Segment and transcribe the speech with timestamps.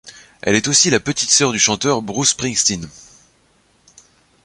[0.41, 2.89] Elle est aussi la petite sœur du chanteur Bruce Springsteen.